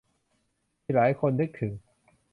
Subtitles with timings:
[0.81, 1.73] ที่หลายคนนึกถึง